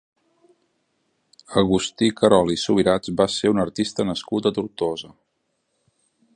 Agustí 1.63 2.09
Querol 2.21 2.49
i 2.55 2.57
Subirats 2.63 3.13
va 3.21 3.29
ser 3.35 3.53
un 3.55 3.63
artista 3.67 4.09
nascut 4.13 4.51
a 4.51 4.57
Tortosa. 4.59 5.15